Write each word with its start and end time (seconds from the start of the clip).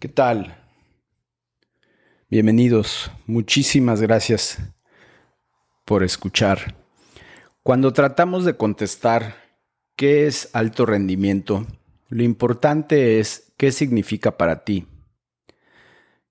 ¿Qué 0.00 0.08
tal? 0.08 0.56
Bienvenidos. 2.30 3.10
Muchísimas 3.26 4.00
gracias 4.00 4.56
por 5.84 6.02
escuchar. 6.02 6.74
Cuando 7.62 7.92
tratamos 7.92 8.46
de 8.46 8.56
contestar 8.56 9.36
qué 9.96 10.26
es 10.26 10.48
alto 10.54 10.86
rendimiento, 10.86 11.66
lo 12.08 12.22
importante 12.22 13.20
es 13.20 13.52
qué 13.58 13.72
significa 13.72 14.38
para 14.38 14.64
ti. 14.64 14.86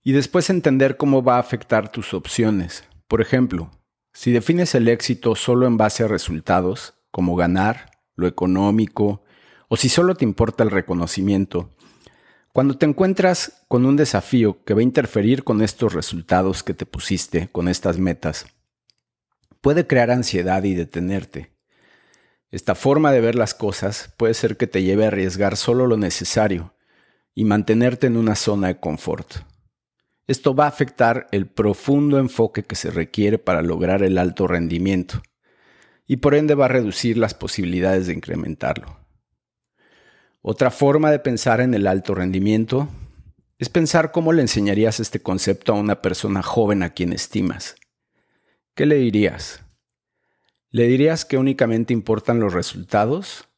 Y 0.03 0.13
después 0.13 0.49
entender 0.49 0.97
cómo 0.97 1.21
va 1.21 1.35
a 1.35 1.41
afectar 1.41 1.91
tus 1.91 2.15
opciones. 2.15 2.85
Por 3.07 3.21
ejemplo, 3.21 3.69
si 4.13 4.31
defines 4.31 4.73
el 4.73 4.87
éxito 4.87 5.35
solo 5.35 5.67
en 5.67 5.77
base 5.77 6.03
a 6.03 6.07
resultados, 6.07 6.95
como 7.11 7.35
ganar, 7.35 7.91
lo 8.15 8.25
económico, 8.25 9.23
o 9.67 9.77
si 9.77 9.89
solo 9.89 10.15
te 10.15 10.25
importa 10.25 10.63
el 10.63 10.71
reconocimiento, 10.71 11.69
cuando 12.59 12.77
te 12.77 12.85
encuentras 12.85 13.63
con 13.69 13.85
un 13.85 13.95
desafío 13.95 14.65
que 14.65 14.73
va 14.73 14.81
a 14.81 14.83
interferir 14.83 15.45
con 15.45 15.61
estos 15.61 15.93
resultados 15.93 16.61
que 16.61 16.73
te 16.73 16.85
pusiste, 16.85 17.47
con 17.53 17.69
estas 17.69 17.97
metas, 17.99 18.47
puede 19.61 19.87
crear 19.87 20.11
ansiedad 20.11 20.61
y 20.65 20.73
detenerte. 20.73 21.53
Esta 22.51 22.75
forma 22.75 23.13
de 23.13 23.21
ver 23.21 23.35
las 23.35 23.53
cosas 23.53 24.13
puede 24.17 24.33
ser 24.33 24.57
que 24.57 24.67
te 24.67 24.83
lleve 24.83 25.05
a 25.05 25.07
arriesgar 25.07 25.55
solo 25.55 25.87
lo 25.87 25.95
necesario 25.95 26.73
y 27.33 27.45
mantenerte 27.45 28.07
en 28.07 28.17
una 28.17 28.35
zona 28.35 28.67
de 28.67 28.81
confort. 28.81 29.35
Esto 30.27 30.53
va 30.53 30.65
a 30.65 30.67
afectar 30.67 31.29
el 31.31 31.47
profundo 31.47 32.19
enfoque 32.19 32.63
que 32.63 32.75
se 32.75 32.91
requiere 32.91 33.37
para 33.37 33.61
lograr 33.61 34.03
el 34.03 34.17
alto 34.17 34.47
rendimiento 34.47 35.21
y 36.07 36.17
por 36.17 36.35
ende 36.35 36.55
va 36.55 36.65
a 36.65 36.67
reducir 36.67 37.17
las 37.17 37.33
posibilidades 37.33 38.07
de 38.07 38.15
incrementarlo. 38.15 38.99
Otra 40.41 40.71
forma 40.71 41.11
de 41.11 41.19
pensar 41.19 41.59
en 41.59 41.73
el 41.73 41.85
alto 41.85 42.15
rendimiento 42.15 42.87
es 43.57 43.67
pensar 43.67 44.13
cómo 44.13 44.31
le 44.31 44.41
enseñarías 44.41 45.01
este 45.01 45.21
concepto 45.21 45.73
a 45.73 45.75
una 45.75 46.01
persona 46.01 46.41
joven 46.41 46.81
a 46.81 46.91
quien 46.91 47.11
estimas. 47.11 47.75
¿Qué 48.73 48.85
le 48.85 48.95
dirías? 48.95 49.65
¿Le 50.69 50.87
dirías 50.87 51.25
que 51.25 51.37
únicamente 51.37 51.91
importan 51.91 52.39
los 52.39 52.53
resultados? 52.53 53.49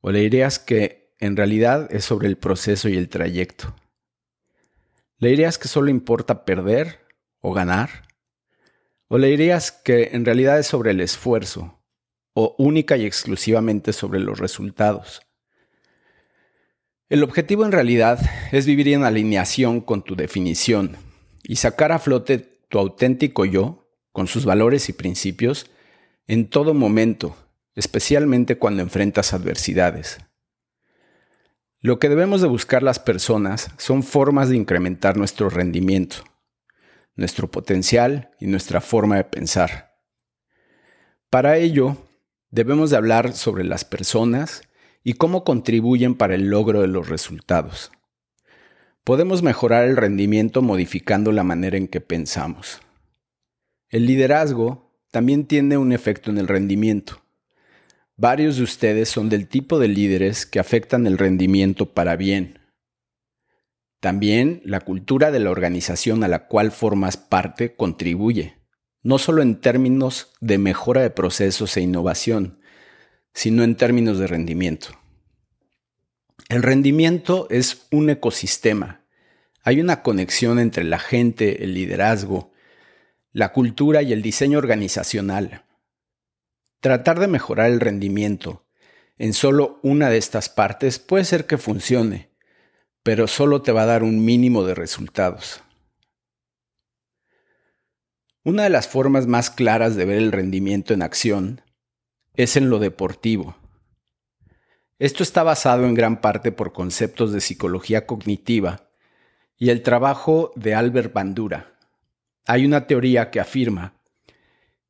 ¿O 0.00 0.12
le 0.12 0.20
dirías 0.20 0.60
que 0.60 1.12
en 1.18 1.36
realidad 1.36 1.88
es 1.92 2.04
sobre 2.04 2.28
el 2.28 2.38
proceso 2.38 2.88
y 2.88 2.96
el 2.96 3.08
trayecto? 3.08 3.74
¿Le 5.18 5.30
dirías 5.30 5.58
que 5.58 5.66
solo 5.66 5.90
importa 5.90 6.44
perder 6.44 7.00
o 7.40 7.52
ganar? 7.52 8.06
¿O 9.08 9.18
le 9.18 9.26
dirías 9.26 9.72
que 9.72 10.10
en 10.12 10.24
realidad 10.24 10.60
es 10.60 10.68
sobre 10.68 10.92
el 10.92 11.00
esfuerzo 11.00 11.82
o 12.32 12.54
única 12.58 12.96
y 12.96 13.06
exclusivamente 13.06 13.92
sobre 13.92 14.20
los 14.20 14.38
resultados? 14.38 15.25
El 17.08 17.22
objetivo 17.22 17.64
en 17.64 17.70
realidad 17.70 18.18
es 18.50 18.66
vivir 18.66 18.88
en 18.88 19.04
alineación 19.04 19.80
con 19.80 20.02
tu 20.02 20.16
definición 20.16 20.96
y 21.44 21.56
sacar 21.56 21.92
a 21.92 22.00
flote 22.00 22.38
tu 22.68 22.80
auténtico 22.80 23.44
yo, 23.44 23.88
con 24.10 24.26
sus 24.26 24.44
valores 24.44 24.88
y 24.88 24.92
principios, 24.92 25.70
en 26.26 26.50
todo 26.50 26.74
momento, 26.74 27.36
especialmente 27.76 28.58
cuando 28.58 28.82
enfrentas 28.82 29.34
adversidades. 29.34 30.18
Lo 31.78 32.00
que 32.00 32.08
debemos 32.08 32.40
de 32.40 32.48
buscar 32.48 32.82
las 32.82 32.98
personas 32.98 33.70
son 33.76 34.02
formas 34.02 34.48
de 34.48 34.56
incrementar 34.56 35.16
nuestro 35.16 35.48
rendimiento, 35.48 36.24
nuestro 37.14 37.48
potencial 37.48 38.30
y 38.40 38.46
nuestra 38.48 38.80
forma 38.80 39.14
de 39.14 39.24
pensar. 39.24 39.94
Para 41.30 41.56
ello, 41.56 41.96
debemos 42.50 42.90
de 42.90 42.96
hablar 42.96 43.32
sobre 43.32 43.62
las 43.62 43.84
personas 43.84 44.62
y 45.08 45.12
cómo 45.12 45.44
contribuyen 45.44 46.16
para 46.16 46.34
el 46.34 46.50
logro 46.50 46.80
de 46.80 46.88
los 46.88 47.08
resultados. 47.08 47.92
Podemos 49.04 49.40
mejorar 49.40 49.84
el 49.84 49.96
rendimiento 49.96 50.62
modificando 50.62 51.30
la 51.30 51.44
manera 51.44 51.76
en 51.76 51.86
que 51.86 52.00
pensamos. 52.00 52.80
El 53.88 54.04
liderazgo 54.04 54.90
también 55.12 55.46
tiene 55.46 55.78
un 55.78 55.92
efecto 55.92 56.32
en 56.32 56.38
el 56.38 56.48
rendimiento. 56.48 57.22
Varios 58.16 58.56
de 58.56 58.64
ustedes 58.64 59.08
son 59.08 59.28
del 59.28 59.46
tipo 59.46 59.78
de 59.78 59.86
líderes 59.86 60.44
que 60.44 60.58
afectan 60.58 61.06
el 61.06 61.18
rendimiento 61.18 61.94
para 61.94 62.16
bien. 62.16 62.58
También 64.00 64.60
la 64.64 64.80
cultura 64.80 65.30
de 65.30 65.38
la 65.38 65.52
organización 65.52 66.24
a 66.24 66.28
la 66.28 66.48
cual 66.48 66.72
formas 66.72 67.16
parte 67.16 67.76
contribuye, 67.76 68.56
no 69.04 69.18
solo 69.18 69.42
en 69.42 69.60
términos 69.60 70.32
de 70.40 70.58
mejora 70.58 71.02
de 71.02 71.10
procesos 71.10 71.76
e 71.76 71.82
innovación, 71.82 72.58
sino 73.36 73.64
en 73.64 73.76
términos 73.76 74.18
de 74.18 74.26
rendimiento. 74.26 74.98
El 76.48 76.62
rendimiento 76.62 77.46
es 77.50 77.86
un 77.90 78.08
ecosistema. 78.08 79.04
Hay 79.62 79.78
una 79.78 80.02
conexión 80.02 80.58
entre 80.58 80.84
la 80.84 80.98
gente, 80.98 81.62
el 81.62 81.74
liderazgo, 81.74 82.54
la 83.32 83.52
cultura 83.52 84.00
y 84.00 84.14
el 84.14 84.22
diseño 84.22 84.56
organizacional. 84.56 85.66
Tratar 86.80 87.20
de 87.20 87.28
mejorar 87.28 87.70
el 87.70 87.80
rendimiento 87.80 88.64
en 89.18 89.34
solo 89.34 89.80
una 89.82 90.08
de 90.08 90.16
estas 90.16 90.48
partes 90.48 90.98
puede 90.98 91.24
ser 91.26 91.44
que 91.44 91.58
funcione, 91.58 92.30
pero 93.02 93.26
solo 93.26 93.60
te 93.60 93.70
va 93.70 93.82
a 93.82 93.86
dar 93.86 94.02
un 94.02 94.24
mínimo 94.24 94.64
de 94.64 94.74
resultados. 94.74 95.60
Una 98.44 98.62
de 98.62 98.70
las 98.70 98.88
formas 98.88 99.26
más 99.26 99.50
claras 99.50 99.94
de 99.94 100.06
ver 100.06 100.16
el 100.16 100.32
rendimiento 100.32 100.94
en 100.94 101.02
acción 101.02 101.60
es 102.36 102.56
en 102.56 102.68
lo 102.68 102.78
deportivo. 102.78 103.56
Esto 104.98 105.22
está 105.22 105.42
basado 105.42 105.84
en 105.86 105.94
gran 105.94 106.20
parte 106.20 106.52
por 106.52 106.72
conceptos 106.72 107.32
de 107.32 107.40
psicología 107.40 108.06
cognitiva 108.06 108.88
y 109.58 109.70
el 109.70 109.82
trabajo 109.82 110.52
de 110.54 110.74
Albert 110.74 111.12
Bandura. 111.12 111.74
Hay 112.46 112.64
una 112.64 112.86
teoría 112.86 113.30
que 113.30 113.40
afirma 113.40 113.94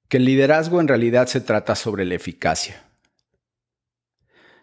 que 0.09 0.19
el 0.19 0.25
liderazgo 0.25 0.81
en 0.81 0.89
realidad 0.89 1.27
se 1.27 1.41
trata 1.41 1.75
sobre 1.75 2.05
la 2.05 2.15
eficacia. 2.15 2.85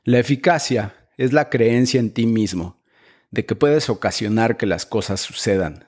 La 0.04 0.20
eficacia 0.20 0.94
es 1.18 1.34
la 1.34 1.50
creencia 1.50 2.00
en 2.00 2.14
ti 2.14 2.26
mismo 2.26 2.82
de 3.32 3.46
que 3.46 3.56
puedes 3.56 3.90
ocasionar 3.90 4.58
que 4.58 4.66
las 4.66 4.86
cosas 4.86 5.22
sucedan. 5.22 5.88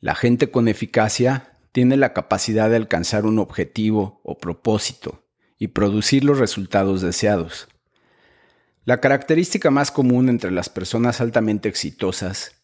La 0.00 0.14
gente 0.14 0.50
con 0.50 0.68
eficacia 0.68 1.58
tiene 1.72 1.96
la 1.96 2.12
capacidad 2.12 2.70
de 2.70 2.76
alcanzar 2.76 3.24
un 3.24 3.38
objetivo 3.38 4.20
o 4.24 4.38
propósito 4.38 5.29
y 5.60 5.68
producir 5.68 6.24
los 6.24 6.38
resultados 6.38 7.02
deseados. 7.02 7.68
La 8.84 8.98
característica 9.00 9.70
más 9.70 9.92
común 9.92 10.28
entre 10.30 10.50
las 10.50 10.70
personas 10.70 11.20
altamente 11.20 11.68
exitosas 11.68 12.56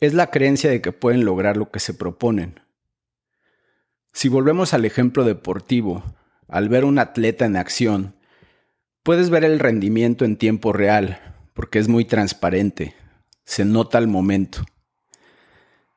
es 0.00 0.14
la 0.14 0.30
creencia 0.30 0.70
de 0.70 0.80
que 0.80 0.92
pueden 0.92 1.24
lograr 1.24 1.56
lo 1.56 1.70
que 1.70 1.80
se 1.80 1.92
proponen. 1.92 2.60
Si 4.12 4.28
volvemos 4.28 4.72
al 4.72 4.84
ejemplo 4.84 5.24
deportivo, 5.24 6.04
al 6.48 6.68
ver 6.68 6.84
un 6.84 7.00
atleta 7.00 7.44
en 7.44 7.56
acción, 7.56 8.14
puedes 9.02 9.28
ver 9.28 9.44
el 9.44 9.58
rendimiento 9.58 10.24
en 10.24 10.36
tiempo 10.36 10.72
real, 10.72 11.18
porque 11.52 11.80
es 11.80 11.88
muy 11.88 12.04
transparente, 12.04 12.94
se 13.44 13.64
nota 13.64 13.98
al 13.98 14.06
momento. 14.06 14.64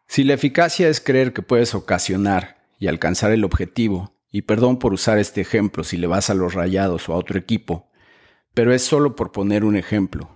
Si 0.07 0.23
la 0.23 0.33
eficacia 0.33 0.89
es 0.89 0.99
creer 0.99 1.31
que 1.31 1.43
puedes 1.43 1.75
ocasionar 1.75 2.57
y 2.79 2.87
alcanzar 2.87 3.31
el 3.31 3.43
objetivo, 3.43 4.18
y 4.31 4.43
perdón 4.43 4.79
por 4.79 4.93
usar 4.93 5.17
este 5.17 5.41
ejemplo 5.41 5.83
si 5.83 5.97
le 5.97 6.07
vas 6.07 6.29
a 6.29 6.33
los 6.33 6.53
rayados 6.53 7.09
o 7.09 7.13
a 7.13 7.17
otro 7.17 7.39
equipo, 7.39 7.89
pero 8.53 8.73
es 8.73 8.83
solo 8.83 9.15
por 9.15 9.31
poner 9.31 9.63
un 9.63 9.75
ejemplo. 9.75 10.29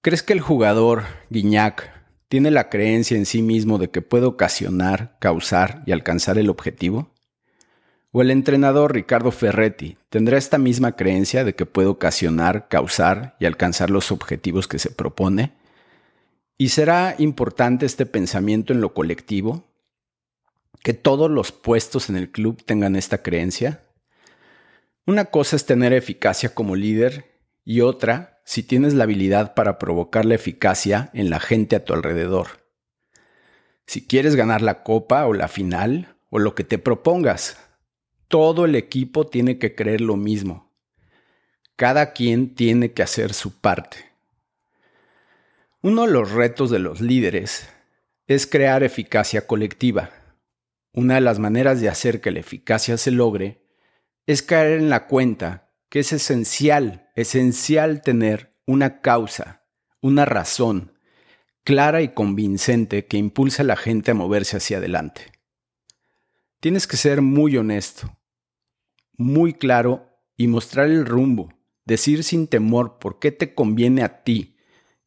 ¿Crees 0.00 0.22
que 0.22 0.32
el 0.32 0.40
jugador, 0.40 1.04
Guiñac, 1.30 1.90
tiene 2.28 2.50
la 2.50 2.68
creencia 2.68 3.16
en 3.16 3.26
sí 3.26 3.42
mismo 3.42 3.78
de 3.78 3.90
que 3.90 4.02
puede 4.02 4.26
ocasionar, 4.26 5.16
causar 5.20 5.82
y 5.86 5.92
alcanzar 5.92 6.38
el 6.38 6.50
objetivo? 6.50 7.10
¿O 8.12 8.22
el 8.22 8.30
entrenador 8.30 8.92
Ricardo 8.92 9.32
Ferretti 9.32 9.98
tendrá 10.08 10.38
esta 10.38 10.58
misma 10.58 10.94
creencia 10.94 11.42
de 11.42 11.54
que 11.54 11.66
puede 11.66 11.88
ocasionar, 11.88 12.68
causar 12.68 13.36
y 13.40 13.46
alcanzar 13.46 13.90
los 13.90 14.12
objetivos 14.12 14.68
que 14.68 14.78
se 14.78 14.90
propone? 14.90 15.52
¿Y 16.56 16.68
será 16.68 17.16
importante 17.18 17.86
este 17.86 18.06
pensamiento 18.06 18.72
en 18.72 18.80
lo 18.80 18.94
colectivo? 18.94 19.64
Que 20.84 20.92
todos 20.92 21.30
los 21.30 21.50
puestos 21.50 22.10
en 22.10 22.16
el 22.16 22.30
club 22.30 22.62
tengan 22.62 22.94
esta 22.94 23.22
creencia? 23.22 23.86
Una 25.06 25.24
cosa 25.24 25.56
es 25.56 25.64
tener 25.64 25.94
eficacia 25.94 26.54
como 26.54 26.76
líder 26.76 27.40
y 27.64 27.80
otra 27.80 28.42
si 28.44 28.62
tienes 28.62 28.92
la 28.92 29.04
habilidad 29.04 29.54
para 29.54 29.78
provocar 29.78 30.26
la 30.26 30.34
eficacia 30.34 31.08
en 31.14 31.30
la 31.30 31.40
gente 31.40 31.74
a 31.74 31.86
tu 31.86 31.94
alrededor. 31.94 32.66
Si 33.86 34.06
quieres 34.06 34.36
ganar 34.36 34.60
la 34.60 34.82
copa 34.82 35.24
o 35.26 35.32
la 35.32 35.48
final 35.48 36.18
o 36.28 36.38
lo 36.38 36.54
que 36.54 36.64
te 36.64 36.76
propongas, 36.76 37.56
todo 38.28 38.66
el 38.66 38.74
equipo 38.74 39.26
tiene 39.26 39.58
que 39.58 39.74
creer 39.74 40.02
lo 40.02 40.18
mismo. 40.18 40.70
Cada 41.76 42.12
quien 42.12 42.54
tiene 42.54 42.92
que 42.92 43.02
hacer 43.02 43.32
su 43.32 43.58
parte. 43.58 43.96
Uno 45.80 46.04
de 46.04 46.12
los 46.12 46.32
retos 46.32 46.68
de 46.68 46.78
los 46.78 47.00
líderes 47.00 47.70
es 48.26 48.46
crear 48.46 48.82
eficacia 48.82 49.46
colectiva 49.46 50.10
una 50.94 51.16
de 51.16 51.20
las 51.20 51.40
maneras 51.40 51.80
de 51.80 51.88
hacer 51.88 52.20
que 52.20 52.30
la 52.30 52.40
eficacia 52.40 52.96
se 52.96 53.10
logre 53.10 53.66
es 54.26 54.42
caer 54.42 54.78
en 54.78 54.88
la 54.88 55.06
cuenta 55.06 55.72
que 55.90 55.98
es 55.98 56.12
esencial, 56.12 57.10
esencial 57.14 58.00
tener 58.00 58.56
una 58.64 59.00
causa, 59.00 59.66
una 60.00 60.24
razón, 60.24 60.98
clara 61.64 62.00
y 62.00 62.14
convincente 62.14 63.06
que 63.06 63.16
impulsa 63.16 63.62
a 63.62 63.66
la 63.66 63.76
gente 63.76 64.12
a 64.12 64.14
moverse 64.14 64.56
hacia 64.56 64.78
adelante. 64.78 65.32
Tienes 66.60 66.86
que 66.86 66.96
ser 66.96 67.22
muy 67.22 67.56
honesto, 67.56 68.16
muy 69.16 69.52
claro 69.52 70.08
y 70.36 70.46
mostrar 70.46 70.86
el 70.86 71.06
rumbo, 71.06 71.52
decir 71.84 72.22
sin 72.22 72.46
temor 72.46 72.98
por 72.98 73.18
qué 73.18 73.32
te 73.32 73.54
conviene 73.54 74.02
a 74.02 74.22
ti 74.22 74.56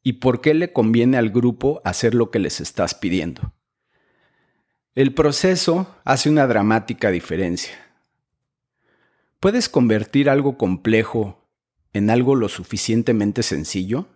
y 0.04 0.14
por 0.14 0.42
qué 0.42 0.54
le 0.54 0.74
conviene 0.74 1.18
al 1.18 1.30
grupo 1.30 1.82
hacer 1.86 2.14
lo 2.14 2.30
que 2.30 2.40
les 2.40 2.62
estás 2.62 2.94
pidiendo. 2.94 3.57
El 4.98 5.14
proceso 5.14 5.96
hace 6.06 6.28
una 6.28 6.48
dramática 6.48 7.12
diferencia. 7.12 7.78
¿Puedes 9.40 9.70
convertir 9.70 10.28
algo 10.28 10.58
complejo 10.58 11.48
en 11.94 12.10
algo 12.10 12.34
lo 12.34 12.50
suficientemente 12.50 13.44
sencillo? 13.44 14.08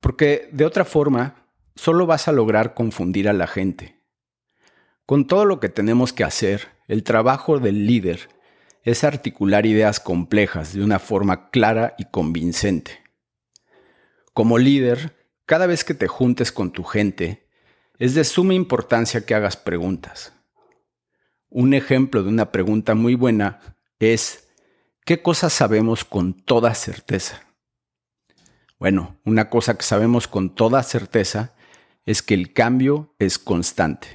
Porque 0.00 0.48
de 0.50 0.64
otra 0.64 0.84
forma, 0.84 1.46
solo 1.76 2.06
vas 2.06 2.26
a 2.26 2.32
lograr 2.32 2.74
confundir 2.74 3.28
a 3.28 3.32
la 3.32 3.46
gente. 3.46 4.00
Con 5.06 5.28
todo 5.28 5.44
lo 5.44 5.60
que 5.60 5.68
tenemos 5.68 6.12
que 6.12 6.24
hacer, 6.24 6.66
el 6.88 7.04
trabajo 7.04 7.60
del 7.60 7.86
líder 7.86 8.30
es 8.82 9.04
articular 9.04 9.64
ideas 9.64 10.00
complejas 10.00 10.74
de 10.74 10.82
una 10.82 10.98
forma 10.98 11.50
clara 11.50 11.94
y 11.98 12.06
convincente. 12.06 12.98
Como 14.34 14.58
líder, 14.58 15.14
cada 15.46 15.68
vez 15.68 15.84
que 15.84 15.94
te 15.94 16.08
juntes 16.08 16.50
con 16.50 16.72
tu 16.72 16.82
gente, 16.82 17.41
es 17.98 18.14
de 18.14 18.24
suma 18.24 18.54
importancia 18.54 19.24
que 19.24 19.34
hagas 19.34 19.56
preguntas. 19.56 20.32
Un 21.48 21.74
ejemplo 21.74 22.22
de 22.22 22.28
una 22.28 22.50
pregunta 22.50 22.94
muy 22.94 23.14
buena 23.14 23.60
es, 23.98 24.48
¿qué 25.04 25.22
cosas 25.22 25.52
sabemos 25.52 26.04
con 26.04 26.34
toda 26.34 26.74
certeza? 26.74 27.42
Bueno, 28.78 29.16
una 29.24 29.48
cosa 29.50 29.76
que 29.76 29.84
sabemos 29.84 30.26
con 30.26 30.54
toda 30.54 30.82
certeza 30.82 31.54
es 32.04 32.22
que 32.22 32.34
el 32.34 32.52
cambio 32.52 33.14
es 33.18 33.38
constante. 33.38 34.08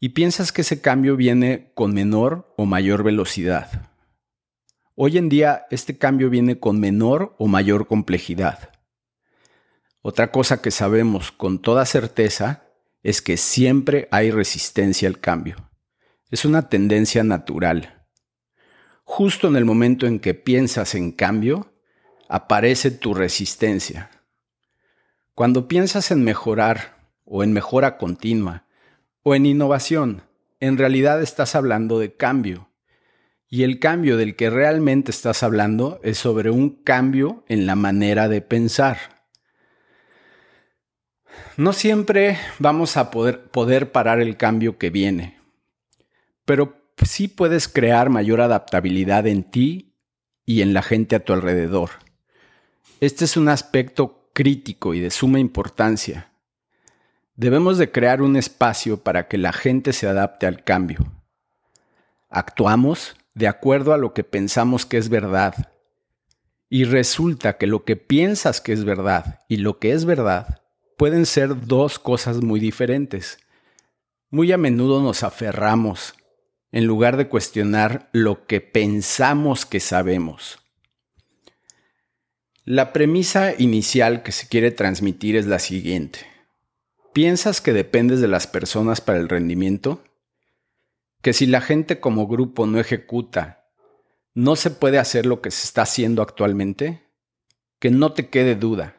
Y 0.00 0.10
piensas 0.10 0.52
que 0.52 0.62
ese 0.62 0.80
cambio 0.80 1.16
viene 1.16 1.70
con 1.74 1.92
menor 1.92 2.54
o 2.56 2.66
mayor 2.66 3.02
velocidad. 3.02 3.90
Hoy 4.94 5.18
en 5.18 5.28
día 5.28 5.66
este 5.70 5.96
cambio 5.96 6.30
viene 6.30 6.58
con 6.58 6.80
menor 6.80 7.36
o 7.38 7.46
mayor 7.46 7.86
complejidad. 7.86 8.77
Otra 10.08 10.32
cosa 10.32 10.62
que 10.62 10.70
sabemos 10.70 11.32
con 11.32 11.58
toda 11.60 11.84
certeza 11.84 12.62
es 13.02 13.20
que 13.20 13.36
siempre 13.36 14.08
hay 14.10 14.30
resistencia 14.30 15.06
al 15.06 15.20
cambio. 15.20 15.56
Es 16.30 16.46
una 16.46 16.70
tendencia 16.70 17.22
natural. 17.24 18.06
Justo 19.04 19.48
en 19.48 19.56
el 19.56 19.66
momento 19.66 20.06
en 20.06 20.18
que 20.18 20.32
piensas 20.32 20.94
en 20.94 21.12
cambio, 21.12 21.74
aparece 22.26 22.90
tu 22.90 23.12
resistencia. 23.12 24.08
Cuando 25.34 25.68
piensas 25.68 26.10
en 26.10 26.24
mejorar 26.24 27.10
o 27.26 27.44
en 27.44 27.52
mejora 27.52 27.98
continua 27.98 28.64
o 29.22 29.34
en 29.34 29.44
innovación, 29.44 30.22
en 30.58 30.78
realidad 30.78 31.20
estás 31.20 31.54
hablando 31.54 31.98
de 31.98 32.14
cambio. 32.14 32.70
Y 33.46 33.62
el 33.62 33.78
cambio 33.78 34.16
del 34.16 34.36
que 34.36 34.48
realmente 34.48 35.10
estás 35.10 35.42
hablando 35.42 36.00
es 36.02 36.16
sobre 36.16 36.48
un 36.48 36.82
cambio 36.82 37.44
en 37.46 37.66
la 37.66 37.74
manera 37.74 38.30
de 38.30 38.40
pensar. 38.40 39.17
No 41.56 41.72
siempre 41.72 42.38
vamos 42.58 42.96
a 42.96 43.10
poder, 43.10 43.42
poder 43.50 43.92
parar 43.92 44.20
el 44.20 44.36
cambio 44.36 44.78
que 44.78 44.90
viene, 44.90 45.38
pero 46.44 46.76
sí 47.04 47.28
puedes 47.28 47.68
crear 47.68 48.10
mayor 48.10 48.40
adaptabilidad 48.40 49.26
en 49.26 49.44
ti 49.44 49.94
y 50.44 50.62
en 50.62 50.72
la 50.72 50.82
gente 50.82 51.16
a 51.16 51.24
tu 51.24 51.32
alrededor. 51.32 51.90
Este 53.00 53.24
es 53.24 53.36
un 53.36 53.48
aspecto 53.48 54.30
crítico 54.32 54.94
y 54.94 55.00
de 55.00 55.10
suma 55.10 55.38
importancia. 55.38 56.30
Debemos 57.36 57.78
de 57.78 57.92
crear 57.92 58.22
un 58.22 58.36
espacio 58.36 59.02
para 59.02 59.28
que 59.28 59.38
la 59.38 59.52
gente 59.52 59.92
se 59.92 60.08
adapte 60.08 60.46
al 60.46 60.64
cambio. 60.64 61.12
Actuamos 62.30 63.16
de 63.34 63.46
acuerdo 63.46 63.92
a 63.92 63.98
lo 63.98 64.14
que 64.14 64.24
pensamos 64.24 64.86
que 64.86 64.98
es 64.98 65.08
verdad. 65.08 65.72
Y 66.68 66.84
resulta 66.84 67.56
que 67.56 67.66
lo 67.66 67.84
que 67.84 67.96
piensas 67.96 68.60
que 68.60 68.72
es 68.72 68.84
verdad 68.84 69.40
y 69.48 69.58
lo 69.58 69.78
que 69.78 69.92
es 69.92 70.04
verdad 70.04 70.62
pueden 70.98 71.26
ser 71.26 71.66
dos 71.66 71.98
cosas 71.98 72.42
muy 72.42 72.60
diferentes. 72.60 73.38
Muy 74.30 74.52
a 74.52 74.58
menudo 74.58 75.00
nos 75.00 75.22
aferramos 75.22 76.14
en 76.72 76.86
lugar 76.86 77.16
de 77.16 77.28
cuestionar 77.28 78.10
lo 78.12 78.46
que 78.46 78.60
pensamos 78.60 79.64
que 79.64 79.80
sabemos. 79.80 80.58
La 82.64 82.92
premisa 82.92 83.54
inicial 83.56 84.22
que 84.22 84.32
se 84.32 84.48
quiere 84.48 84.72
transmitir 84.72 85.36
es 85.36 85.46
la 85.46 85.60
siguiente. 85.60 86.26
¿Piensas 87.14 87.60
que 87.60 87.72
dependes 87.72 88.20
de 88.20 88.28
las 88.28 88.46
personas 88.46 89.00
para 89.00 89.18
el 89.18 89.28
rendimiento? 89.28 90.04
¿Que 91.22 91.32
si 91.32 91.46
la 91.46 91.60
gente 91.60 92.00
como 92.00 92.26
grupo 92.26 92.66
no 92.66 92.78
ejecuta, 92.80 93.70
no 94.34 94.56
se 94.56 94.70
puede 94.70 94.98
hacer 94.98 95.26
lo 95.26 95.40
que 95.40 95.52
se 95.52 95.64
está 95.64 95.82
haciendo 95.82 96.22
actualmente? 96.22 97.08
Que 97.78 97.90
no 97.90 98.12
te 98.12 98.28
quede 98.28 98.56
duda, 98.56 98.97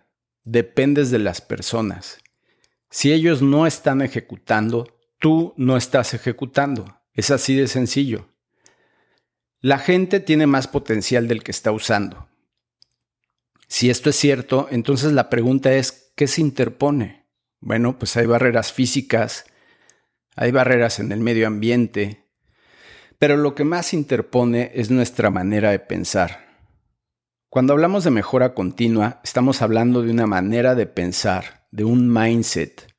dependes 0.51 1.11
de 1.11 1.19
las 1.19 1.41
personas. 1.41 2.19
Si 2.89 3.13
ellos 3.13 3.41
no 3.41 3.67
están 3.67 4.01
ejecutando, 4.01 4.99
tú 5.19 5.53
no 5.57 5.77
estás 5.77 6.13
ejecutando. 6.13 7.01
Es 7.13 7.29
así 7.29 7.55
de 7.55 7.67
sencillo. 7.67 8.29
La 9.61 9.77
gente 9.77 10.19
tiene 10.19 10.47
más 10.47 10.67
potencial 10.67 11.27
del 11.27 11.43
que 11.43 11.51
está 11.51 11.71
usando. 11.71 12.29
Si 13.67 13.91
esto 13.91 14.09
es 14.09 14.15
cierto, 14.15 14.67
entonces 14.71 15.11
la 15.11 15.29
pregunta 15.29 15.71
es, 15.73 16.13
¿qué 16.15 16.25
se 16.25 16.41
interpone? 16.41 17.27
Bueno, 17.59 17.99
pues 17.99 18.17
hay 18.17 18.25
barreras 18.25 18.73
físicas, 18.73 19.45
hay 20.35 20.51
barreras 20.51 20.99
en 20.99 21.11
el 21.11 21.19
medio 21.19 21.45
ambiente, 21.45 22.25
pero 23.19 23.37
lo 23.37 23.53
que 23.53 23.65
más 23.65 23.93
interpone 23.93 24.71
es 24.73 24.89
nuestra 24.89 25.29
manera 25.29 25.69
de 25.69 25.79
pensar. 25.79 26.48
Cuando 27.51 27.73
hablamos 27.73 28.03
de 28.03 28.11
mejora 28.11 28.53
continua, 28.53 29.21
estamos 29.23 29.63
hablando 29.63 30.03
de 30.03 30.11
una 30.11 30.27
manera 30.27 30.75
de 30.75 30.85
pensar, 30.85 31.65
de 31.71 31.83
un 31.83 32.13
mindset. 32.13 32.93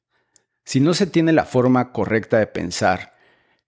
Si 0.64 0.80
no 0.80 0.92
se 0.92 1.06
tiene 1.06 1.32
la 1.32 1.44
forma 1.44 1.92
correcta 1.92 2.40
de 2.40 2.48
pensar, 2.48 3.12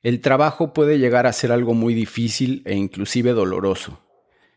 el 0.03 0.21
trabajo 0.21 0.73
puede 0.73 0.99
llegar 0.99 1.29
a 1.29 1.33
ser 1.33 1.53
algo 1.53 1.75
muy 1.75 1.95
difícil 1.95 2.65
e 2.67 2.75
inclusive 2.75 3.31
doloroso. 3.31 4.01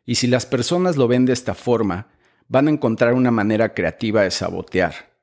Y 0.04 0.16
si 0.16 0.26
las 0.26 0.48
personas 0.48 0.98
lo 0.98 1.08
ven 1.08 1.26
de 1.26 1.34
esta 1.34 1.54
forma, 1.54 2.08
van 2.48 2.70
a 2.70 2.72
encontrar 2.72 3.14
una 3.14 3.30
manera 3.30 3.76
creativa 3.76 4.24
de 4.24 4.32
sabotear. 4.32 5.14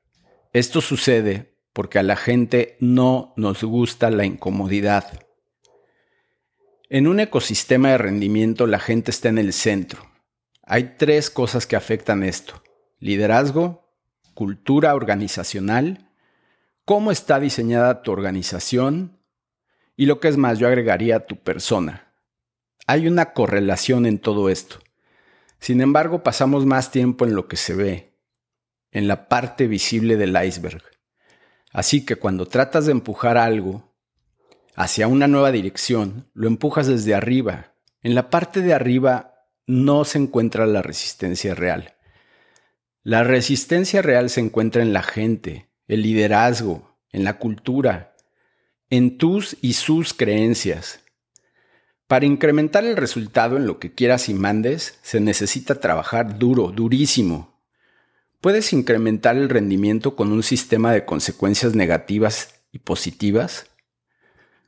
Esto 0.53 0.79
sucede 0.79 1.57
porque 1.73 1.99
a 1.99 2.03
la 2.03 2.15
gente 2.15 2.77
no 2.79 3.33
nos 3.35 3.61
gusta 3.65 4.09
la 4.09 4.23
incomodidad. 4.23 5.19
En 6.89 7.07
un 7.07 7.19
ecosistema 7.19 7.89
de 7.89 7.97
rendimiento 7.97 8.67
la 8.67 8.79
gente 8.79 9.11
está 9.11 9.27
en 9.27 9.39
el 9.39 9.51
centro. 9.51 10.12
Hay 10.63 10.95
tres 10.97 11.29
cosas 11.29 11.67
que 11.67 11.75
afectan 11.75 12.23
esto. 12.23 12.63
Liderazgo, 12.99 13.93
cultura 14.33 14.95
organizacional, 14.95 16.09
cómo 16.85 17.11
está 17.11 17.39
diseñada 17.39 18.01
tu 18.01 18.11
organización 18.11 19.19
y 19.95 20.05
lo 20.05 20.19
que 20.19 20.29
es 20.29 20.37
más, 20.37 20.59
yo 20.59 20.67
agregaría 20.67 21.25
tu 21.25 21.37
persona. 21.43 22.13
Hay 22.87 23.07
una 23.07 23.33
correlación 23.33 24.05
en 24.05 24.19
todo 24.19 24.49
esto. 24.49 24.79
Sin 25.59 25.81
embargo, 25.81 26.23
pasamos 26.23 26.65
más 26.65 26.91
tiempo 26.91 27.25
en 27.25 27.35
lo 27.35 27.47
que 27.47 27.57
se 27.57 27.75
ve, 27.75 28.17
en 28.91 29.07
la 29.07 29.29
parte 29.29 29.67
visible 29.67 30.17
del 30.17 30.35
iceberg. 30.43 30.81
Así 31.71 32.05
que 32.05 32.15
cuando 32.15 32.45
tratas 32.45 32.85
de 32.85 32.91
empujar 32.91 33.37
algo 33.37 33.93
hacia 34.75 35.07
una 35.07 35.27
nueva 35.27 35.51
dirección, 35.51 36.29
lo 36.33 36.47
empujas 36.47 36.87
desde 36.87 37.15
arriba. 37.15 37.73
En 38.01 38.15
la 38.15 38.29
parte 38.29 38.61
de 38.61 38.73
arriba 38.73 39.32
no 39.67 40.05
se 40.05 40.17
encuentra 40.17 40.65
la 40.65 40.81
resistencia 40.81 41.55
real. 41.55 41.95
La 43.03 43.23
resistencia 43.23 44.01
real 44.01 44.29
se 44.29 44.39
encuentra 44.39 44.81
en 44.81 44.93
la 44.93 45.03
gente, 45.03 45.69
el 45.87 46.01
liderazgo, 46.03 46.97
en 47.11 47.23
la 47.23 47.37
cultura, 47.37 48.15
en 48.89 49.17
tus 49.17 49.57
y 49.61 49.73
sus 49.73 50.13
creencias, 50.13 51.03
para 52.13 52.27
incrementar 52.27 52.85
el 52.85 52.95
resultado 52.95 53.57
en 53.57 53.65
lo 53.65 53.79
que 53.79 53.91
quieras 53.91 54.29
y 54.29 54.35
mandes, 54.35 54.99
se 55.01 55.19
necesita 55.19 55.79
trabajar 55.79 56.37
duro, 56.37 56.67
durísimo. 56.67 57.59
Puedes 58.39 58.71
incrementar 58.71 59.35
el 59.35 59.49
rendimiento 59.49 60.15
con 60.15 60.31
un 60.31 60.43
sistema 60.43 60.91
de 60.91 61.05
consecuencias 61.05 61.73
negativas 61.73 62.65
y 62.71 62.77
positivas. 62.77 63.65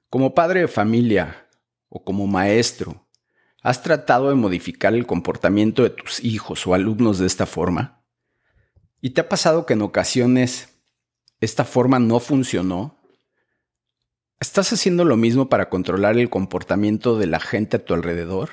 Como 0.09 0.33
padre 0.33 0.61
de 0.61 0.67
familia 0.67 1.47
o 1.87 2.03
como 2.03 2.25
maestro, 2.25 3.04
¿has 3.65 3.81
tratado 3.81 4.29
de 4.29 4.35
modificar 4.35 4.93
el 4.93 5.05
comportamiento 5.05 5.83
de 5.83 5.89
tus 5.89 6.23
hijos 6.23 6.65
o 6.67 6.73
alumnos 6.73 7.19
de 7.19 7.27
esta 7.27 7.45
forma? 7.45 8.03
¿Y 9.01 9.09
te 9.09 9.21
ha 9.21 9.29
pasado 9.29 9.65
que 9.65 9.73
en 9.73 9.81
ocasiones 9.81 10.69
esta 11.41 11.65
forma 11.65 11.99
no 11.99 12.19
funcionó 12.19 12.95
¿Estás 14.39 14.73
haciendo 14.73 15.05
lo 15.05 15.15
mismo 15.15 15.47
para 15.47 15.69
controlar 15.69 16.17
el 16.17 16.29
comportamiento 16.29 17.17
de 17.17 17.25
la 17.25 17.39
gente 17.39 17.77
a 17.77 17.85
tu 17.85 17.93
alrededor? 17.93 18.49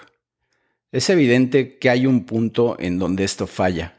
Es 0.92 1.10
evidente 1.10 1.78
que 1.78 1.90
hay 1.90 2.06
un 2.06 2.24
punto 2.24 2.76
en 2.78 3.00
donde 3.00 3.24
esto 3.24 3.48
falla. 3.48 3.98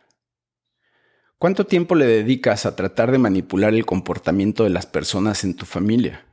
¿Cuánto 1.37 1.65
tiempo 1.65 1.95
le 1.95 2.05
dedicas 2.05 2.65
a 2.65 2.77
tratar 2.77 3.11
de 3.11 3.17
manipular 3.17 3.73
el 3.73 3.85
comportamiento 3.85 4.63
de 4.63 4.69
las 4.69 4.85
personas 4.85 5.43
en 5.43 5.55
tu 5.55 5.65
familia? 5.65 6.25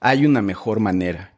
Hay 0.00 0.24
una 0.24 0.40
mejor 0.40 0.78
manera. 0.78 1.33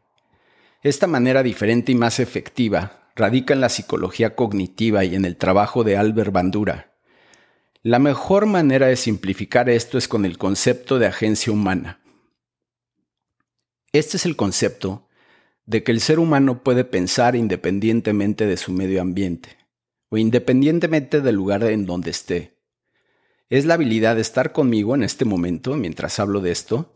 Esta 0.83 1.07
manera 1.07 1.43
diferente 1.43 1.91
y 1.91 1.95
más 1.95 2.19
efectiva 2.19 3.09
radica 3.15 3.53
en 3.53 3.61
la 3.61 3.69
psicología 3.69 4.35
cognitiva 4.35 5.03
y 5.03 5.15
en 5.15 5.25
el 5.25 5.37
trabajo 5.37 5.83
de 5.83 5.97
Albert 5.97 6.31
Bandura. 6.31 6.93
La 7.83 7.99
mejor 7.99 8.45
manera 8.45 8.87
de 8.87 8.95
simplificar 8.95 9.69
esto 9.69 9.97
es 9.97 10.07
con 10.07 10.25
el 10.25 10.37
concepto 10.37 10.99
de 10.99 11.07
agencia 11.07 11.51
humana. 11.51 11.99
Este 13.91 14.17
es 14.17 14.25
el 14.25 14.35
concepto 14.35 15.07
de 15.65 15.83
que 15.83 15.91
el 15.91 16.01
ser 16.01 16.19
humano 16.19 16.63
puede 16.63 16.83
pensar 16.83 17.35
independientemente 17.35 18.45
de 18.45 18.57
su 18.57 18.71
medio 18.71 19.01
ambiente 19.01 19.57
o 20.09 20.17
independientemente 20.17 21.21
del 21.21 21.35
lugar 21.35 21.63
en 21.63 21.85
donde 21.85 22.11
esté 22.11 22.57
es 23.49 23.65
la 23.65 23.75
habilidad 23.75 24.15
de 24.15 24.21
estar 24.21 24.51
conmigo 24.51 24.95
en 24.95 25.03
este 25.03 25.25
momento 25.25 25.75
mientras 25.75 26.19
hablo 26.19 26.41
de 26.41 26.51
esto. 26.51 26.93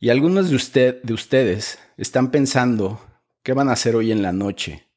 Y 0.00 0.10
algunos 0.10 0.50
de, 0.50 0.56
usted, 0.56 1.02
de 1.02 1.14
ustedes 1.14 1.78
están 1.96 2.30
pensando 2.30 3.00
qué 3.44 3.52
van 3.52 3.68
a 3.68 3.74
hacer 3.74 3.94
hoy 3.94 4.10
en 4.10 4.22
la 4.22 4.32
noche, 4.32 4.88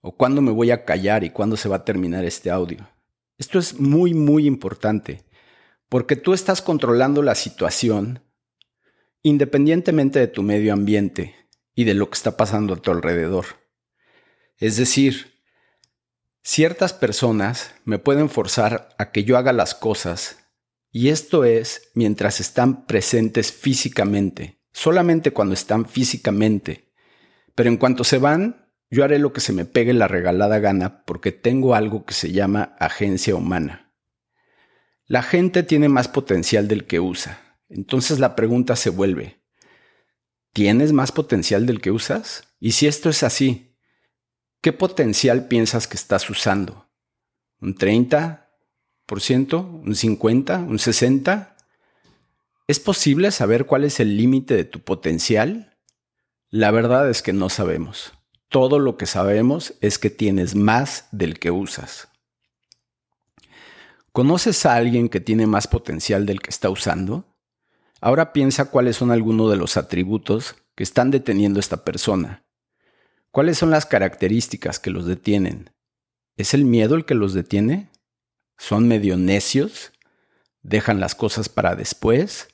o 0.00 0.16
cuándo 0.16 0.42
me 0.42 0.50
voy 0.50 0.72
a 0.72 0.84
callar 0.84 1.22
y 1.22 1.30
cuándo 1.30 1.56
se 1.56 1.68
va 1.68 1.76
a 1.76 1.84
terminar 1.84 2.24
este 2.24 2.50
audio. 2.50 2.88
Esto 3.38 3.60
es 3.60 3.78
muy, 3.78 4.12
muy 4.12 4.48
importante, 4.48 5.22
porque 5.88 6.16
tú 6.16 6.34
estás 6.34 6.60
controlando 6.60 7.22
la 7.22 7.36
situación 7.36 8.24
independientemente 9.22 10.18
de 10.18 10.26
tu 10.26 10.42
medio 10.42 10.72
ambiente 10.72 11.36
y 11.76 11.84
de 11.84 11.94
lo 11.94 12.10
que 12.10 12.14
está 12.14 12.36
pasando 12.36 12.74
a 12.74 12.76
tu 12.76 12.90
alrededor. 12.90 13.46
Es 14.58 14.76
decir, 14.76 15.36
Ciertas 16.48 16.92
personas 16.92 17.74
me 17.84 17.98
pueden 17.98 18.30
forzar 18.30 18.94
a 18.98 19.10
que 19.10 19.24
yo 19.24 19.36
haga 19.36 19.52
las 19.52 19.74
cosas 19.74 20.46
y 20.92 21.08
esto 21.08 21.44
es 21.44 21.90
mientras 21.94 22.38
están 22.38 22.86
presentes 22.86 23.50
físicamente, 23.50 24.60
solamente 24.72 25.32
cuando 25.32 25.54
están 25.54 25.86
físicamente. 25.86 26.85
Pero 27.56 27.68
en 27.68 27.76
cuanto 27.76 28.04
se 28.04 28.18
van, 28.18 28.68
yo 28.88 29.02
haré 29.02 29.18
lo 29.18 29.32
que 29.32 29.40
se 29.40 29.52
me 29.52 29.64
pegue 29.64 29.92
la 29.92 30.06
regalada 30.06 30.60
gana 30.60 31.04
porque 31.04 31.32
tengo 31.32 31.74
algo 31.74 32.04
que 32.06 32.14
se 32.14 32.30
llama 32.30 32.76
agencia 32.78 33.34
humana. 33.34 33.92
La 35.06 35.24
gente 35.24 35.64
tiene 35.64 35.88
más 35.88 36.06
potencial 36.06 36.68
del 36.68 36.86
que 36.86 37.00
usa. 37.00 37.40
Entonces 37.68 38.20
la 38.20 38.36
pregunta 38.36 38.76
se 38.76 38.90
vuelve, 38.90 39.40
¿tienes 40.52 40.92
más 40.92 41.10
potencial 41.10 41.66
del 41.66 41.80
que 41.80 41.90
usas? 41.90 42.54
Y 42.60 42.70
si 42.72 42.86
esto 42.86 43.10
es 43.10 43.24
así, 43.24 43.66
¿Qué 44.66 44.72
potencial 44.72 45.46
piensas 45.46 45.86
que 45.86 45.96
estás 45.96 46.28
usando? 46.28 46.88
¿Un 47.60 47.76
30%? 47.76 48.40
¿Un 49.06 49.94
50%? 49.94 50.66
¿Un 50.66 50.78
60%? 50.78 51.54
¿Es 52.66 52.80
posible 52.80 53.30
saber 53.30 53.66
cuál 53.66 53.84
es 53.84 54.00
el 54.00 54.16
límite 54.16 54.56
de 54.56 54.64
tu 54.64 54.80
potencial? 54.80 55.75
La 56.50 56.70
verdad 56.70 57.10
es 57.10 57.22
que 57.22 57.32
no 57.32 57.48
sabemos. 57.48 58.12
Todo 58.48 58.78
lo 58.78 58.96
que 58.96 59.06
sabemos 59.06 59.74
es 59.80 59.98
que 59.98 60.10
tienes 60.10 60.54
más 60.54 61.08
del 61.10 61.38
que 61.38 61.50
usas. 61.50 62.08
¿Conoces 64.12 64.64
a 64.64 64.74
alguien 64.74 65.08
que 65.08 65.20
tiene 65.20 65.46
más 65.46 65.66
potencial 65.66 66.24
del 66.26 66.40
que 66.40 66.50
está 66.50 66.70
usando? 66.70 67.24
Ahora 68.00 68.32
piensa 68.32 68.70
cuáles 68.70 68.96
son 68.96 69.10
algunos 69.10 69.50
de 69.50 69.56
los 69.56 69.76
atributos 69.76 70.56
que 70.74 70.84
están 70.84 71.10
deteniendo 71.10 71.58
a 71.58 71.60
esta 71.60 71.84
persona 71.84 72.46
¿Cuáles 73.36 73.58
son 73.58 73.70
las 73.70 73.84
características 73.84 74.78
que 74.78 74.88
los 74.88 75.04
detienen? 75.04 75.68
¿Es 76.38 76.54
el 76.54 76.64
miedo 76.64 76.94
el 76.94 77.04
que 77.04 77.14
los 77.14 77.34
detiene? 77.34 77.90
¿Son 78.56 78.88
medio 78.88 79.18
necios? 79.18 79.92
¿Dejan 80.62 81.00
las 81.00 81.14
cosas 81.14 81.50
para 81.50 81.74
después? 81.74 82.48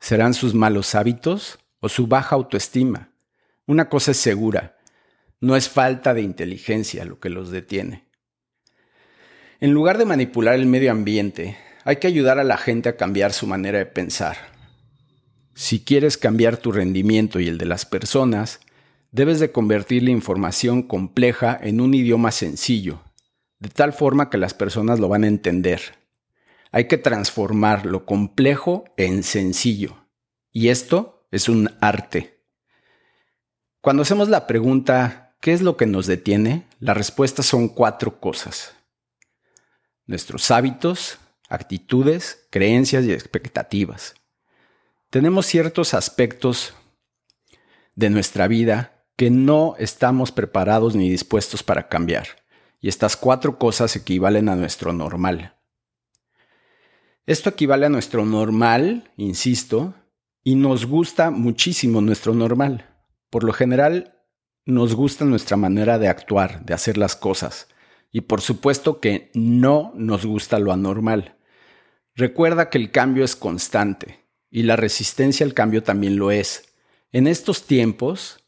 ¿Serán 0.00 0.32
sus 0.32 0.54
malos 0.54 0.94
hábitos 0.94 1.58
o 1.78 1.90
su 1.90 2.06
baja 2.06 2.36
autoestima? 2.36 3.13
Una 3.66 3.88
cosa 3.88 4.10
es 4.10 4.18
segura, 4.18 4.76
no 5.40 5.56
es 5.56 5.68
falta 5.68 6.12
de 6.12 6.22
inteligencia 6.22 7.04
lo 7.04 7.18
que 7.18 7.30
los 7.30 7.50
detiene. 7.50 8.04
En 9.60 9.72
lugar 9.72 9.96
de 9.96 10.04
manipular 10.04 10.54
el 10.54 10.66
medio 10.66 10.90
ambiente, 10.90 11.56
hay 11.84 11.96
que 11.96 12.06
ayudar 12.06 12.38
a 12.38 12.44
la 12.44 12.58
gente 12.58 12.88
a 12.90 12.96
cambiar 12.96 13.32
su 13.32 13.46
manera 13.46 13.78
de 13.78 13.86
pensar. 13.86 14.36
Si 15.54 15.84
quieres 15.84 16.18
cambiar 16.18 16.56
tu 16.56 16.72
rendimiento 16.72 17.40
y 17.40 17.48
el 17.48 17.56
de 17.56 17.64
las 17.64 17.86
personas, 17.86 18.60
debes 19.12 19.40
de 19.40 19.52
convertir 19.52 20.02
la 20.02 20.10
información 20.10 20.82
compleja 20.82 21.58
en 21.62 21.80
un 21.80 21.94
idioma 21.94 22.32
sencillo, 22.32 23.00
de 23.60 23.68
tal 23.68 23.92
forma 23.92 24.28
que 24.28 24.38
las 24.38 24.52
personas 24.52 24.98
lo 24.98 25.08
van 25.08 25.24
a 25.24 25.28
entender. 25.28 25.80
Hay 26.72 26.88
que 26.88 26.98
transformar 26.98 27.86
lo 27.86 28.04
complejo 28.04 28.84
en 28.96 29.22
sencillo. 29.22 30.08
Y 30.52 30.68
esto 30.68 31.28
es 31.30 31.48
un 31.48 31.70
arte. 31.80 32.33
Cuando 33.84 34.02
hacemos 34.02 34.30
la 34.30 34.46
pregunta, 34.46 35.36
¿qué 35.40 35.52
es 35.52 35.60
lo 35.60 35.76
que 35.76 35.84
nos 35.84 36.06
detiene? 36.06 36.66
La 36.80 36.94
respuesta 36.94 37.42
son 37.42 37.68
cuatro 37.68 38.18
cosas. 38.18 38.72
Nuestros 40.06 40.50
hábitos, 40.50 41.18
actitudes, 41.50 42.46
creencias 42.48 43.04
y 43.04 43.12
expectativas. 43.12 44.14
Tenemos 45.10 45.44
ciertos 45.44 45.92
aspectos 45.92 46.72
de 47.94 48.08
nuestra 48.08 48.48
vida 48.48 49.04
que 49.16 49.28
no 49.28 49.74
estamos 49.78 50.32
preparados 50.32 50.96
ni 50.96 51.10
dispuestos 51.10 51.62
para 51.62 51.86
cambiar. 51.90 52.28
Y 52.80 52.88
estas 52.88 53.18
cuatro 53.18 53.58
cosas 53.58 53.94
equivalen 53.96 54.48
a 54.48 54.56
nuestro 54.56 54.94
normal. 54.94 55.56
Esto 57.26 57.50
equivale 57.50 57.84
a 57.84 57.90
nuestro 57.90 58.24
normal, 58.24 59.12
insisto, 59.18 59.92
y 60.42 60.54
nos 60.54 60.86
gusta 60.86 61.30
muchísimo 61.30 62.00
nuestro 62.00 62.32
normal. 62.32 62.93
Por 63.34 63.42
lo 63.42 63.52
general, 63.52 64.14
nos 64.64 64.94
gusta 64.94 65.24
nuestra 65.24 65.56
manera 65.56 65.98
de 65.98 66.06
actuar, 66.06 66.64
de 66.64 66.72
hacer 66.72 66.96
las 66.96 67.16
cosas. 67.16 67.66
Y 68.12 68.20
por 68.20 68.40
supuesto 68.40 69.00
que 69.00 69.32
no 69.34 69.92
nos 69.96 70.24
gusta 70.24 70.60
lo 70.60 70.72
anormal. 70.72 71.36
Recuerda 72.14 72.70
que 72.70 72.78
el 72.78 72.92
cambio 72.92 73.24
es 73.24 73.34
constante 73.34 74.24
y 74.52 74.62
la 74.62 74.76
resistencia 74.76 75.44
al 75.44 75.52
cambio 75.52 75.82
también 75.82 76.16
lo 76.16 76.30
es. 76.30 76.76
En 77.10 77.26
estos 77.26 77.66
tiempos, 77.66 78.38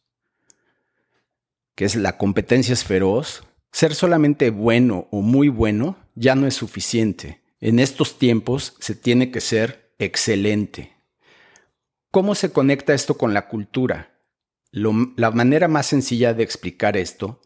que 1.75 1.85
es 1.85 1.97
la 1.97 2.17
competencia 2.17 2.73
es 2.73 2.85
feroz, 2.85 3.43
ser 3.73 3.93
solamente 3.93 4.51
bueno 4.51 5.09
o 5.11 5.21
muy 5.21 5.49
bueno 5.49 5.97
ya 6.15 6.37
no 6.37 6.47
es 6.47 6.55
suficiente. 6.55 7.43
En 7.59 7.81
estos 7.81 8.21
tiempos 8.21 8.77
se 8.79 8.95
tiene 8.95 9.33
que 9.33 9.41
ser 9.41 9.97
excelente. 9.99 10.93
¿Cómo 12.13 12.37
se 12.37 12.53
conecta 12.53 12.95
esto 12.95 13.19
con 13.19 13.35
la 13.35 13.49
cultura? 13.49 14.16
La 14.77 15.31
manera 15.31 15.69
más 15.69 15.87
sencilla 15.87 16.35
de 16.35 16.43
explicar 16.43 16.99
esto 16.99 17.41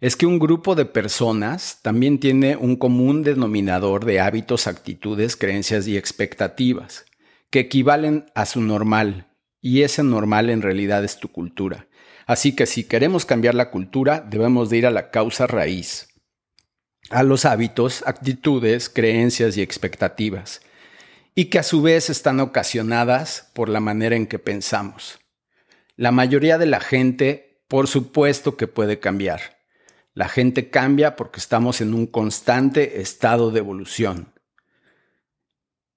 es 0.00 0.16
que 0.16 0.24
un 0.24 0.38
grupo 0.38 0.74
de 0.74 0.86
personas 0.86 1.80
también 1.82 2.20
tiene 2.20 2.56
un 2.56 2.76
común 2.76 3.22
denominador 3.22 4.06
de 4.06 4.20
hábitos, 4.20 4.66
actitudes, 4.66 5.36
creencias 5.36 5.86
y 5.86 5.98
expectativas, 5.98 7.04
que 7.50 7.60
equivalen 7.60 8.24
a 8.34 8.46
su 8.46 8.62
normal, 8.62 9.26
y 9.60 9.82
ese 9.82 10.02
normal 10.02 10.48
en 10.48 10.62
realidad 10.62 11.04
es 11.04 11.18
tu 11.18 11.28
cultura. 11.28 11.86
Así 12.26 12.56
que 12.56 12.64
si 12.64 12.84
queremos 12.84 13.26
cambiar 13.26 13.54
la 13.54 13.70
cultura, 13.70 14.20
debemos 14.20 14.70
de 14.70 14.78
ir 14.78 14.86
a 14.86 14.90
la 14.90 15.10
causa 15.10 15.46
raíz, 15.46 16.08
a 17.10 17.24
los 17.24 17.44
hábitos, 17.44 18.02
actitudes, 18.06 18.88
creencias 18.88 19.58
y 19.58 19.60
expectativas, 19.60 20.62
y 21.34 21.46
que 21.46 21.58
a 21.58 21.62
su 21.62 21.82
vez 21.82 22.08
están 22.08 22.40
ocasionadas 22.40 23.50
por 23.52 23.68
la 23.68 23.80
manera 23.80 24.16
en 24.16 24.26
que 24.26 24.38
pensamos. 24.38 25.18
La 25.98 26.12
mayoría 26.12 26.58
de 26.58 26.66
la 26.66 26.78
gente, 26.78 27.60
por 27.66 27.88
supuesto 27.88 28.56
que 28.56 28.68
puede 28.68 29.00
cambiar. 29.00 29.58
La 30.14 30.28
gente 30.28 30.70
cambia 30.70 31.16
porque 31.16 31.40
estamos 31.40 31.80
en 31.80 31.92
un 31.92 32.06
constante 32.06 33.00
estado 33.00 33.50
de 33.50 33.58
evolución. 33.58 34.32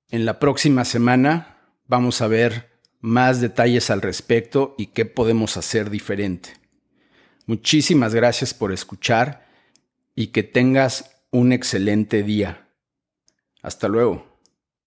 En 0.09 0.25
la 0.25 0.39
próxima 0.39 0.85
semana 0.85 1.59
vamos 1.85 2.23
a 2.23 2.27
ver 2.27 2.71
más 2.99 3.41
detalles 3.41 3.91
al 3.91 4.01
respecto 4.01 4.73
y 4.75 4.87
qué 4.87 5.05
podemos 5.05 5.55
hacer 5.55 5.91
diferente. 5.91 6.55
Muchísimas 7.45 8.15
gracias 8.15 8.55
por 8.55 8.73
escuchar 8.73 9.45
y 10.15 10.27
que 10.27 10.41
tengas 10.41 11.21
un 11.29 11.53
excelente 11.53 12.23
día. 12.23 12.69
Hasta 13.61 13.87
luego. 13.87 14.30